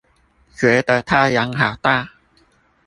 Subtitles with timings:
[0.57, 2.09] 覺得太陽好大